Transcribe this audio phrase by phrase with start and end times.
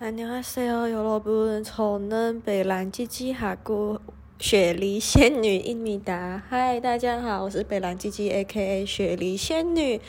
[0.00, 4.00] 안녕하세요，여러분，저는北兰鸡鸡哈姑
[4.38, 6.42] 雪梨仙女伊米达。
[6.48, 10.00] 嗨，大家好，我是北兰鸡鸡 A.K.A 雪梨仙女。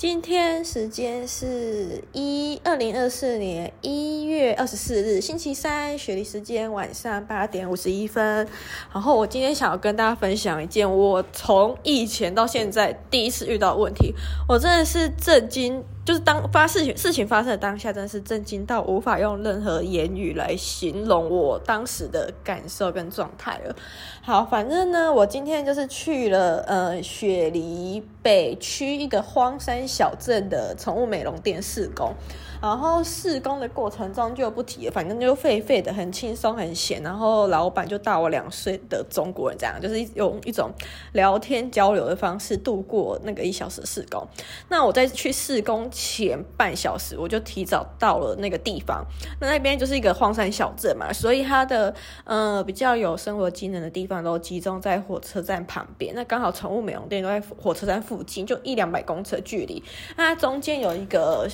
[0.00, 8.48] 今天时间是一二零二四年一月二十四日星期三，雪梨时间晚上八点五十一分。
[8.94, 14.14] 然后我今天想要跟大家分享一件我从以前到现在第一次遇到问题，
[14.48, 15.84] 我真的是震惊。
[16.02, 23.76] 就是当发事情事情发生的当下，真的是震惊到无法用任何言语来形容我当时的感受跟状态了。
[24.22, 32.14] 好，反正呢，我今天就是去了呃雪梨北区一个荒山小镇的宠物美容店试工。
[32.60, 37.02] 然后试工的过程中就不提了，反正就废废的，很轻松很闲。
[37.02, 40.70] 然后老板就大我两岁的中国人，这样就是用一种
[41.12, 44.26] 聊天交流的方式度过那个一小时试工。
[44.68, 49.04] 那我在去试工前半小时，我就提早到了那个地方。
[49.40, 56.14] 那那边就是一个荒山小镇嘛，所以它的呃比较有生活机能的地方都集中在火车站旁边。
[56.14, 59.82] 那刚好宠物美容店都在火车站附近，就一两百公尺距离。
[60.16, 61.48] 那中间有一个。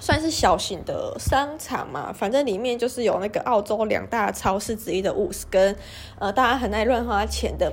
[0.00, 5.76] 算是小型的商场嘛，反正里面就是有那个澳洲两大超市之一的 Woos，跟
[6.18, 7.72] 呃大家很爱乱花钱的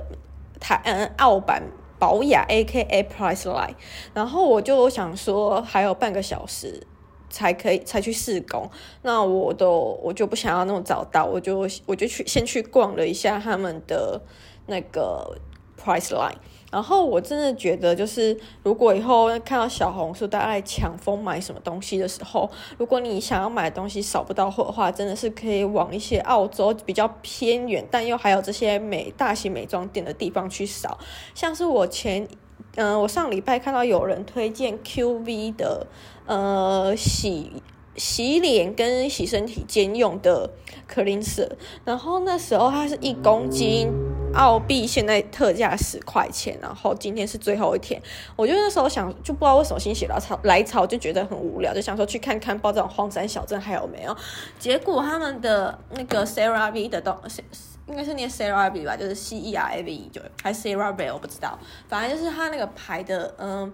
[0.58, 1.62] 台嗯澳版
[1.98, 3.74] 保雅 AKA Priceline，
[4.12, 6.86] 然后我就想说还有半个小时
[7.30, 8.68] 才可以才去试工，
[9.02, 14.20] 那我都我就不想要那么早到，我就我就去先去逛了一下他们的
[14.66, 15.38] 那个
[15.80, 16.36] Priceline。
[16.76, 30.98] 然后我真的觉得，就是如果以后看到小红书大家在抢疯买什么东西的时候，如果你想要买的东西扫不到货的话，真的是可以往一些澳洲比较偏远，但又还有这些美大型美妆店的地方去扫。
[31.34, 32.28] 像是我前，
[32.74, 35.86] 嗯、我上礼拜看到有人推荐 QV 的，
[36.26, 37.62] 呃，洗。
[37.98, 40.50] 洗脸跟洗身体兼用的
[40.86, 41.48] cleanser，
[41.82, 43.88] 然后那时候它是一公斤
[44.34, 46.58] 澳币，现在特价十块钱。
[46.60, 48.00] 然后今天是最后一天，
[48.36, 54.16] 我就那时候想，就不知道为什么心血来潮，来潮就觉得很无聊，就想说去看看，不知道这种荒山小镇还有没有。
[54.58, 57.42] 结果他们的那个 CeraVe 的东西，
[57.86, 63.72] 应该是念 CeraVe 吧，就是 C E R A V 就还是 CeraVe，我不知道，反正就是它那个牌的，嗯。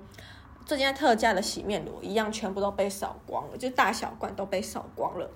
[0.65, 5.29] 这件特价的洗面乳一样，全部都被扫光了，就大小罐都被扫光了。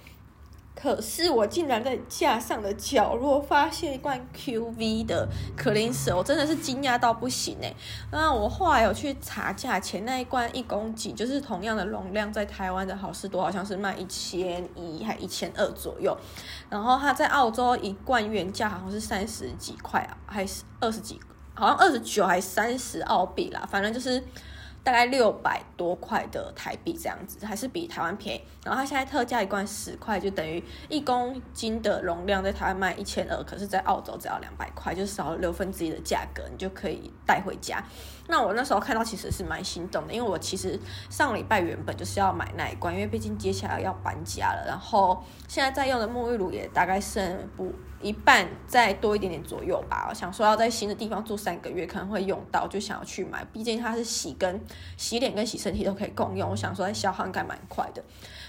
[0.78, 5.26] 可是我竟然在架上的角落发现一罐 QV 的
[5.56, 7.75] cleanse，我真的是惊讶到不行哎！
[8.12, 16.14] 那我后来有去查价钱，那一罐一公斤就是同样的容量，在台湾的好事多好像是卖一千一还一千二左右，
[16.69, 21.19] 然后它在澳洲一罐原价好像是三十几块啊，还是二十几，
[21.54, 24.22] 好像二十九还三十澳币啦，反正就是。
[24.86, 28.41] 大概六百多块的台币这样子，还是比台湾便宜。
[28.64, 37.82] 然后它现在特价一罐十块，就等于一公斤的容量，在台湾卖一千二，可是在澳洲只要两百块，就少了六分之一的价格，你就可以带回家。
[38.28, 40.78] 那我那时候看到其实是蛮心动的，因为我其实
[41.10, 44.64] 上礼拜原本就是要买那一罐，因为毕竟接下来要搬家了。
[44.66, 47.72] 然后现在在用的沐浴乳也大概剩不。
[48.03, 53.42] 一半再多一点点左右吧，我想说要在新的地方住三个月，可能会用到，就想要去买。
[53.54, 54.60] 毕竟它是洗跟
[54.98, 58.04] 洗脸跟洗身体都可以共用，我想说在消耗应该蛮快的。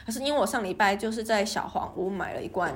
[0.05, 2.75] 可是因为我上礼拜就是在小黄屋买了一罐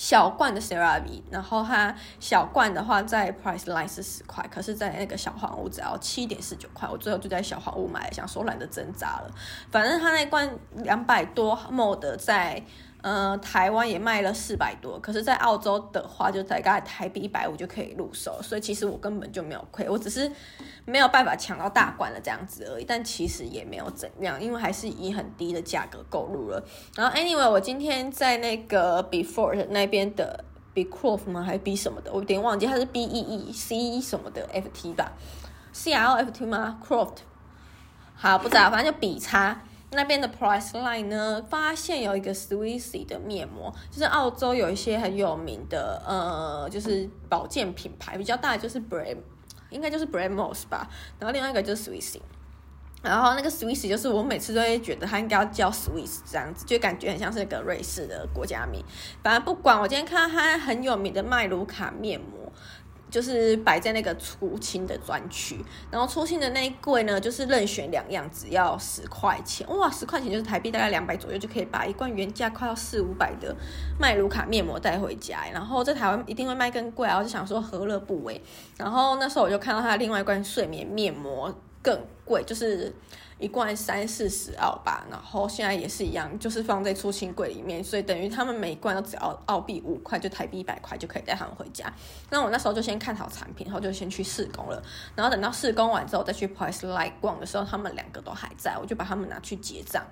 [0.00, 9.30] 小罐的 CeraVe，然后它小罐的话在 Priceline 是十块，可是在那个小黄屋只要七点四九块，我最后就在小黄屋买，想说懒得挣扎了，
[9.70, 12.64] 反正它那罐两百多 ml 在。
[13.02, 20.30] 呃，台湾也卖了四百多，可是，在澳洲的话，就大概台币一百五就可以入手，所以其实我根本就没有亏，我只是
[20.84, 22.84] 没有办法抢到大罐的这样子而已。
[22.84, 26.62] 但其实也没有怎样，因为还是以很低的价格购入了。
[26.94, 30.44] 然后，anyway，我今天在那个 Before 那边的
[30.74, 31.42] Becroft 吗？
[31.42, 32.12] 还是 B 什么的？
[32.12, 35.12] 我有点忘记，它是 B E E C 什么的 F T 吧
[35.72, 37.16] ？c l f t 吗？Croft，
[38.14, 39.62] 好，不知道，反正就比差。
[39.92, 49.18] 那边的 Priceline 呢，发现有一个 Swissy 的面膜，就是澳洲有一些很有名的，呃，就是保健品牌，比较大的就是 Brand，
[49.70, 50.88] 应该就是 Bramos 吧，
[51.18, 52.20] 然后另外一个就是 Swissy，
[53.02, 58.84] 然后那个 Swissy 就是我每次都会觉得它应该要叫 Swiss 这样子，就感觉很像是一个瑞士的国家名，
[59.24, 62.52] 反正不管，我今天看到它很有名的麦卢卡面膜。
[63.10, 65.58] 就是摆在那个出清的专区，
[65.90, 73.54] 然后出清的那一柜呢，就是任选两样，只要十块钱，哇，十块钱就是台币大概两百左右，就可以把一罐原价快要四五百的
[73.98, 75.44] 麦卢卡面膜带回家。
[75.52, 78.40] 然后在台湾一定会卖更贵啊，我就想说何乐不为。
[78.78, 81.52] 然后那时候我就看到它另外一罐睡眠面膜
[81.82, 82.94] 更贵，就是。
[83.40, 91.90] 一罐三四十澳吧，然后现在也是一样，就是放在出清柜里面，所以等于他们每一罐都只要澳币五块，就台币一百块就可以带他们回家。
[92.28, 94.82] 那我那时候就先看好产品，然后就先去试工了，
[95.16, 100.04] 然后等到试工完之后再去 Priceline 逛的时候，他们两个都还在，我就把他们拿去结账。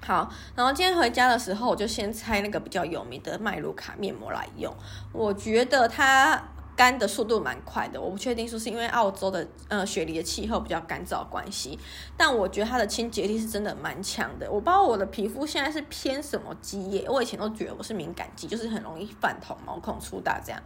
[0.00, 4.72] 好，然后今天回家的时候，我就先拆那个比较有名的麦卢卡面膜来用，
[5.12, 6.40] 我觉得它。
[6.76, 11.78] 干的速度蛮快的，我不确定说是因为澳洲的呃雪梨的气候比较干燥关系，
[12.16, 14.46] 但我觉得它的清洁力是真的蛮强的。
[14.50, 20.62] 我不知道我的皮肤现在是偏什么肌液，我以前都觉得我是敏感肌，就是很容易泛红、毛孔粗大这样。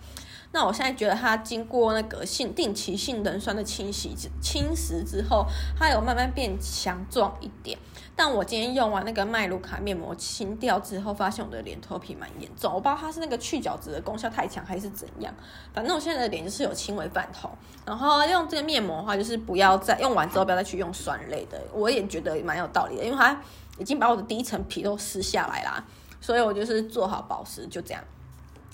[0.53, 4.13] 那我现在觉得它经过那个性定期性能酸的清洗
[4.43, 5.47] 侵蚀之后，
[5.79, 7.79] 它有慢慢变强壮一点。
[8.23, 12.71] 但我今天用完那个麦卢卡面膜清掉之后，发现我的脸脱皮蛮严重。
[12.71, 15.35] 我不知道它是那个去角质的功效太强还是怎样，
[15.73, 17.51] 反正我现在的脸就是有轻微泛红。
[17.87, 21.59] 然后用这个面膜的话，就是不要再用完之后不要再去用酸类的。
[21.73, 23.35] 我也觉得蛮有道理的，因为它
[23.79, 25.83] 已经把我的第一层皮都撕下来啦，
[26.21, 28.05] 所以我就是做好保湿，就这样。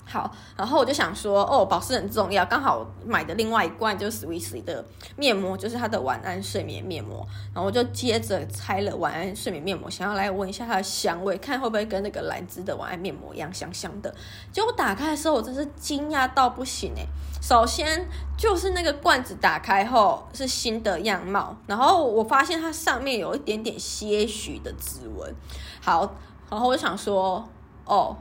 [0.09, 2.45] 好，然后我就想说，哦，保湿很重要。
[2.45, 4.83] 刚好买的另外一罐就是 Swiss 的
[5.17, 7.27] 面膜，就是它的晚安睡眠面膜。
[7.53, 14.15] 然后我就接着拆了晚安睡眠面膜，想要来闻一下它的香味，看会不会跟那个兰芝的晚安面膜一样香香的。
[14.53, 17.05] 结果打开的时候，我真是惊讶到不行诶。
[17.41, 18.07] 首先
[18.37, 25.35] 就是那个罐子打开后是新的样貌，然后我发现它上面有一点点些许的指纹。
[25.81, 26.15] 好，
[26.49, 27.45] 然后我就想说。
[27.87, 28.15] 哦，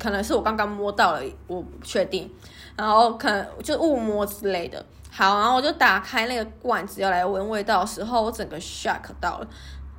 [0.00, 2.28] 可能是我刚刚摸到了，我不确定，
[2.76, 4.84] 然后可能就误摸之类的。
[5.10, 9.46] 好，然后我就打开那个罐子要来闻味道的时候，我整个 shock 到了，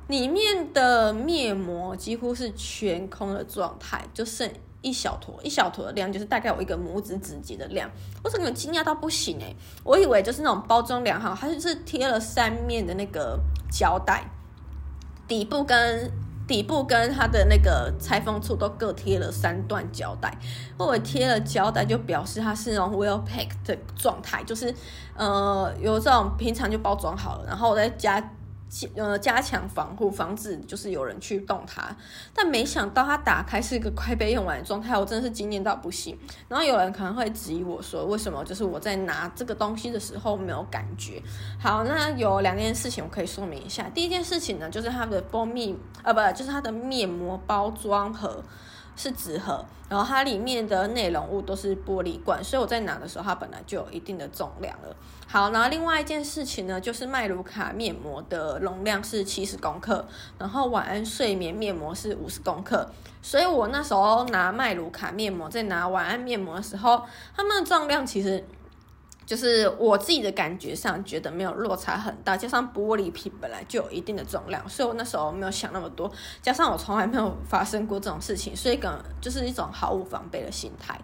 [0.08, 4.46] 里面的面膜几乎是全空的状态，就剩
[4.82, 7.90] 一小坨，一小坨的量，就是大概有一个拇指指节的量。
[8.22, 13.40] 我整个惊讶到不行诶，我以为就是那种包装良好，它就是贴了三面的那个
[13.70, 14.22] 胶带，
[15.26, 16.12] 底部跟。
[16.46, 20.36] 底部跟它的那个拆封处都各贴了三段胶带，
[20.76, 24.74] 我贴了胶带就表示它是那种 well packed 的状态，就是
[25.16, 28.22] 呃有这种平常就包装好了，然后我在家。
[28.96, 31.94] 呃，加强防护，防止就是有人去动它。
[32.34, 36.18] 但没想到它打开是一个快被用完的状态，我真的是惊艳到不行。
[36.48, 41.22] 然后有人可能会质疑我说，为什么就是我在拿这个东西的时候没有感觉？
[41.60, 43.88] 好，那有两件事情我可以说明一下。
[43.94, 48.42] 第一件事情呢，就是它的蜂蜜，呃，不，就是它的面膜包装盒。
[48.96, 54.96] 是纸盒，然后它里面的内容物都是玻璃罐，所以我在拿的时候，它本来就有一定的重量了。
[55.26, 60.06] 好，然后另外一件事情呢，就是麦卢卡面膜的容量是七十公克，
[60.38, 62.88] 然后晚安睡眠面膜是五十公克，
[63.20, 67.02] 所以我那时候拿麦卢卡面膜，在拿晚安面膜的时候，
[67.36, 68.44] 它们的重量其实。
[69.26, 76.10] 就是我自己的感觉上觉得没有落差很大，加上玻璃瓶本来就有一定的重量，所以我那时候没有想那么多。
[76.42, 81.00] 加上我从来没有发生过这种事情，所以可就是一种毫无防备的心态。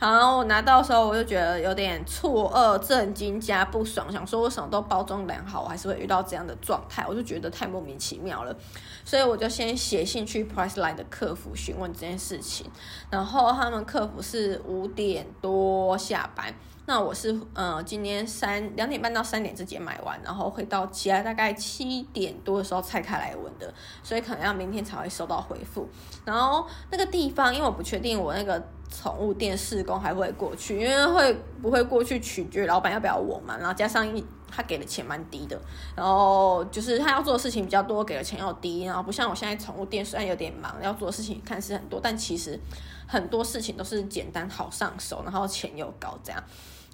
[0.00, 8.56] 好，然后我拿到的时候我就觉得有点错愕、震惊加不爽，想说为什么都包装良好，我还是会遇到这样的状态，我就觉得太莫名其妙了。
[9.04, 12.70] 所以我就先写信去 Priceline 的客服询问这件事情，
[13.10, 16.54] 然后他们客服是五点多下班。
[16.88, 23.70] 那我是呃，今天三两点半到三点之间买完，然后会到家大概七点多的时候拆开来闻的，
[24.02, 25.86] 所以可能要明天才会收到回复。
[26.24, 33.58] 然后那个地方，因为我不确定我那个宠物店试工还会过去，因为会不会过去取决老板要不要我嘛。
[33.58, 34.10] 然后加上
[34.50, 35.60] 他给的钱蛮低的，
[35.94, 42.58] 然后就是他要做的事情比较多，给的钱又低，然后不像我现在宠物店虽然有点忙，要做的事情看似很多，但其实
[43.06, 46.42] 很多事情都是简单好上手，然后钱又高这样。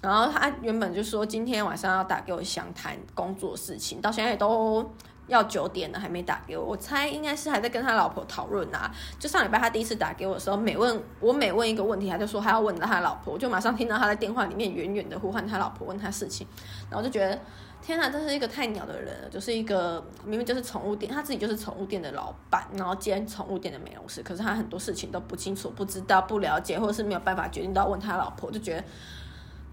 [0.05, 4.87] 然后他原本就说今天晚上要打给我详谈工作事情，到现在也都
[5.25, 8.93] 要九点了还没打给我，我猜应该是还在跟他老婆讨论啊。
[9.17, 16.45] 就上礼拜他第一次打给我的时候，每问我每问一个问题，他就说他要问到他老婆，我就马上听到他在电话里面远远的呼唤他老婆问他事情，
[16.87, 17.39] 然后就觉得
[17.81, 28.83] 天呐，这是一个太鸟的人了，就是一个明明就是宠物店，他自己就是宠物店的老板，然后兼宠物店的美容师，可是他很多事情都不清楚、不知道、不了解，或者是没有办法决定到问他老婆，就觉得。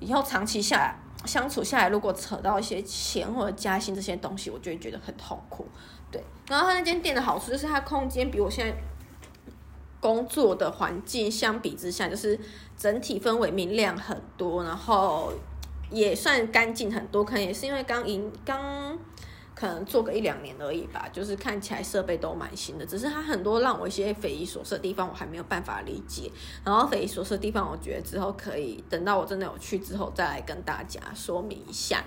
[0.03, 5.67] 以后长期下来相处下来，如果扯到一些钱或者加薪这些东西，我就会觉得很痛苦。
[6.11, 8.75] 对，然后他那间店的好处就是它空间比我现在
[10.01, 12.39] 工作的环境相比之下，就是
[12.77, 15.33] 整体氛围明亮很多，然后
[15.91, 17.25] 也算干净很多。
[17.25, 18.99] 可能也是因为刚赢刚。
[19.55, 26.31] 可能做个一两年而已吧，就是看起来设备都蛮新的，只是它很多让我一些匪夷所思的地方，我还没有办法理解。
[26.65, 32.03] 然后匪夷所思的地方，我觉得之后可以等到我真的有去之后再来跟大家说明一下。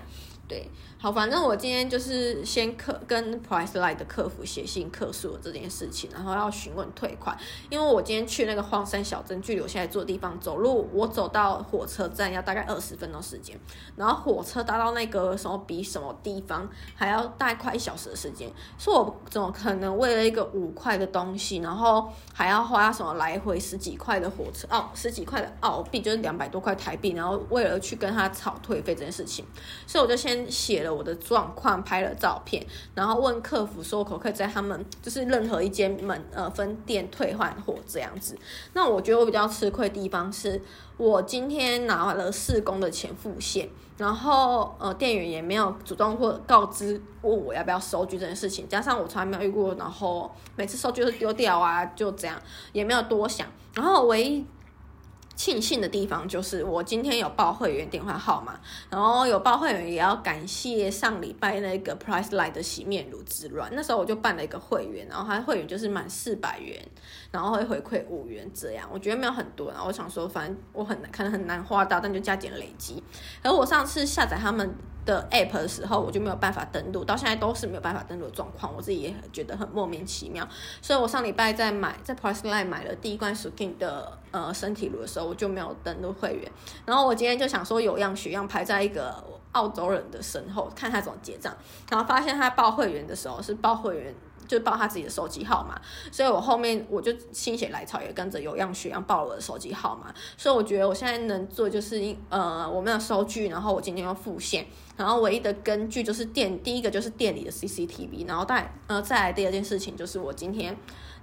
[0.48, 7.36] 对，好，反正我今天就是先客跟 Priceline 的客服写信客诉了这件事情，然后要询问退款，
[7.68, 13.54] 因为我今天去那个荒山小镇，距离我现在住的地方走路，我走到火车站要大概二十分钟时间，
[13.94, 29.44] 然后火车搭到那个什么比什么地方还要大概快一小时的时间，所以我怎么可能为了一个五块的东西，然后还要花什么来回十几块的火车哦，十几块的澳币就是两百多块台币，然后为了去跟他吵退费这件事情，
[29.86, 30.46] 所以我就先。
[30.48, 32.64] 写我的状况，拍了照片，
[32.94, 38.36] 然后问客服说可不可以在他们就是任何一间门呃分店退换货这样子。
[38.72, 40.60] 那我觉得我比较吃亏的地方是
[40.96, 52.40] 我今天拿了四公的钱付现，然后呃店员也没有主动或告知问我要不要收据这件事情，加上我从来没有遇过，然后每次收据都丢掉啊，就这样
[52.72, 54.46] 也没有多想，然后唯一。
[55.36, 58.58] 庆幸的地方就是我今天有报会员电话号码，
[58.90, 66.82] 然后有报会员也要感谢上礼拜那个 Price Light 的洗面乳之乱，那时候我就办了一个会员，然后他会员就是满四百元，
[67.30, 73.02] 然后会回馈五元这样，我觉得没有很多，然后我想说反正我很可能很难花到，但就加减累积，
[73.42, 74.74] 而我上次下载他们。
[75.06, 80.46] 的 app 的时候，我就没有办法登录，到现在都是没有办法登录的状况，我自己也觉得很莫名其妙。
[80.82, 86.52] 所以我上礼拜在买在 Priceline 买了第一罐 Skin 的呃身体乳的时候，我就没有登录会员。
[86.84, 91.56] 然后我今天就想说有样学样，排在一个澳洲人的身后，看他怎么结账，
[91.88, 94.14] 然后发现他报会员的时候是报会员。
[94.46, 110.76] 就报他自己的手机号码，所以我后面我就心血来潮也跟着有样学样报了我的手机号码，所以我觉得我现在能做就是呃我没有收据，然后我今天要付现，然后唯一的根据就是店第一个就是店里的 CCTV，然后再呃再来第二件事情就是我今天。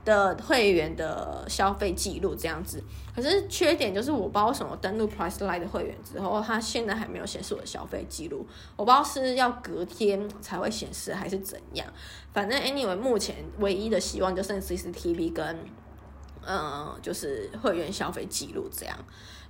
[0.05, 2.83] 的会员的消费记录这样子，
[3.15, 8.45] 可是缺点就是我不知道什么登录 Priceline 的会员之后，它现在还没有显示我的消费记录，
[8.75, 11.88] 我不知道是要隔天才会显示还是怎样。
[12.33, 15.65] 反正 anyway，目前唯一的希望就剩 CCTV 跟，
[16.45, 18.98] 嗯，就是会员消费记录这样。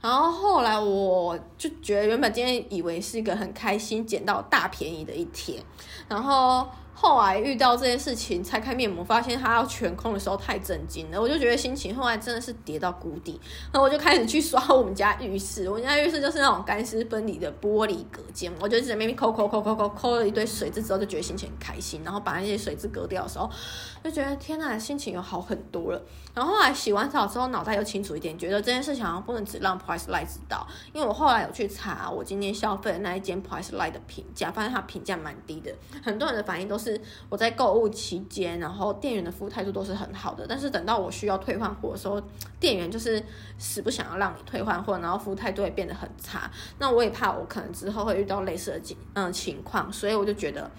[0.04, 5.64] 然后后来我就觉得原本今天以为是一个很开心捡到大便宜的一天，
[6.08, 6.68] 然后。
[6.96, 13.38] 后来遇到这件事情，拆开面膜发现它要全空的时候太震惊了，我就觉得心情后来真的是跌到谷底。
[13.74, 22.02] 然后我就开始去刷我们家浴室，我们家浴室就是那种干湿分离的玻璃隔间，我就在那边抠抠抠抠抠抠了一堆水渍之后，就觉得心情很开心。
[22.06, 23.50] 然后把那些水渍隔掉的时候，
[24.04, 26.02] 就觉得天呐，心情又好很多了。
[26.34, 35.74] 然后后来洗完澡之后，脑袋又清楚一点，觉得这件事情好像不能只让 Priceline 知道，因为我后来有去查我今天消费的那一间 Priceline 的评价，发现它评价蛮低的，
[36.04, 42.22] 很多人的反应都是我在购物期间，然后店员的服务态度都是很好的，但是等到我需要退换货的时候，
[42.60, 43.24] 店员就是
[43.58, 46.50] 死不想要让你退换货，然后服务态度也变得很差。
[46.80, 50.70] 那我也怕我可能之后会遇到类似的情嗯情况，所以我就觉得。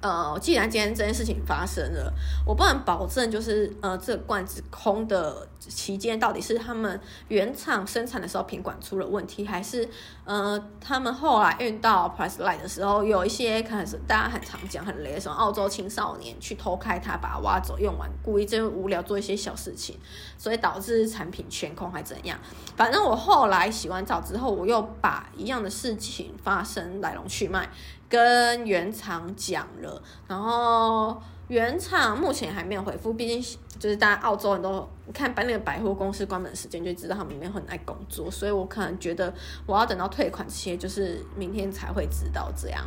[0.00, 2.12] 呃，既然今天这件事情发生了，
[2.46, 9.88] 我不能保证就是呃，这罐子空的期间到底是他们原厂生产的时候品管出了问题，还是
[10.24, 19.98] 呃，他们后来运到 Priceline 的时候有一些可能是大家很常讲很雷的什么澳洲青少年去偷开它，把它挖走用完，故意就无聊做一些小事情，
[20.36, 22.38] 所以导致产品全空还怎样？
[22.76, 27.68] 反正我后来洗完澡之后，我又把一样的事情发生来龙去脉。
[28.08, 39.32] 跟原厂讲了，然后原厂目前还没有回复，毕竟就是大家澳洲人都看把那个百货公司关门时间就知道他们没有很爱工作，所以我可能觉得
[39.66, 42.84] 我要等到退款这些，就是明天才会知道这样。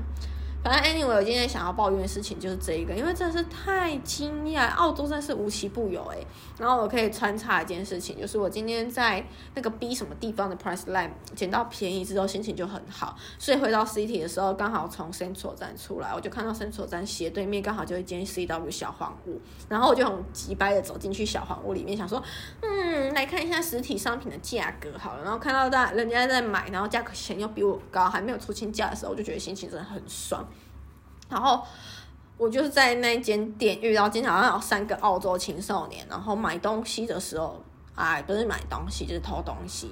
[0.63, 6.25] 反正 anyway，我今天想要抱怨的事情就是这一个，因为真的是太惊讶，澳洲真的是无奇不有诶。
[6.59, 9.25] 然后我可以穿插一件事情，就是我今天在
[9.55, 13.17] 那个 B 什么地方的 Priceline 捡到便宜之后，心情就很好。
[13.39, 22.21] 所以回到 City 的时候，刚好从 Central 站出来，我就看到 Central 站斜对面刚好就一间 CW 小黄屋，然后我就很急掰的走进去小黄屋里面，想说，
[22.61, 25.23] 嗯，来看一下实体商品的价格好了。
[25.23, 30.45] 然后看到大人家在买，然后价格钱又比我高，还没有出清价的时候，我就觉得心情真的很爽。
[31.31, 31.63] 然后
[32.37, 37.63] 我就是在那间店遇到，经常好像有三个澳洲青少年，然后买东西的时候，
[37.95, 39.89] 哎，不是买东西，就是偷东西。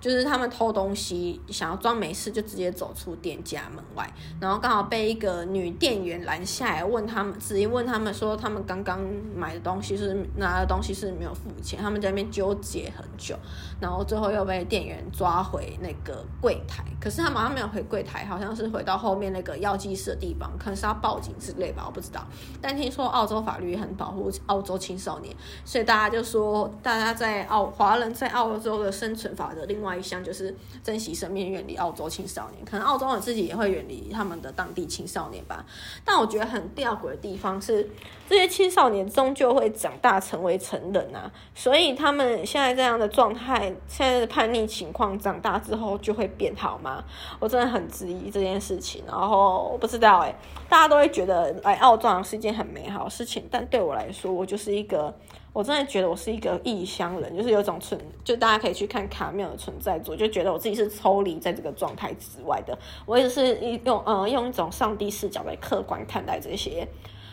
[0.00, 8.98] 就是他们偷东西，想要装没事，就直接走出店家门外，然后刚好被一个女店员拦下来，问他们，直接问他们说，他们刚刚
[9.36, 13.36] 买的东西是拿的东西是没有付钱，他们在那边纠结很久，
[13.78, 22.26] 然后最后又被店员抓回那个柜台，可是他马上没有回柜台，好像是回到后面那个药剂室的地方，可能是要报警之类吧，我不知道。
[22.62, 29.89] 但听说澳洲法律很保护澳洲青少年，所以大家就说，大家在澳华人在澳洲的生存法则另外。
[29.90, 32.64] 外一项就是珍惜生命，远离澳洲青少年。
[32.64, 35.64] 可能澳洲人自己也会远离他们的当地青少年吧。
[36.04, 37.90] 但我觉得很吊诡的地方是，
[38.28, 41.30] 这些青少年终究会长大成为成人啊。
[41.54, 47.04] 所以他们现在这样的状态，现在的叛逆情况，长大之后就会变好吗？
[47.40, 49.02] 我真的很质疑这件事情。
[49.06, 50.36] 然后我不知道哎、欸，
[50.68, 55.12] 大家都会觉得来澳洲是一件很美好的事情，但对我来说，我就是一个。
[55.52, 62.78] 我真的觉得我是一个异乡人，就是有种存，就大家可以去看卡缪的存在主，就觉得我自己是抽离在这个状态之外的。
[63.04, 66.86] 我也是用呃用一种上帝视角来客观看待这些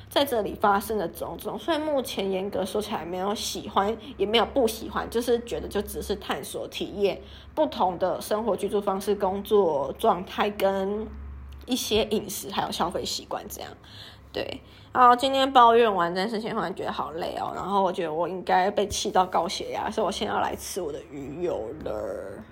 [0.09, 1.59] 在这里发生的种种。
[1.59, 7.21] 所以目前严格说起来，没有喜欢，也没有不喜欢，就是觉得就只是探索体验
[7.53, 11.07] 不同的生活居住方式、工作状态跟
[11.67, 13.69] 一些饮食还有消费习惯这样。
[14.33, 14.61] 对，
[14.97, 17.51] 然后今天抱怨完这件事情，忽然觉得好累哦。
[17.53, 22.43] 然后我觉得我应该被气到高血压，所以我现在要来吃我的鱼油了。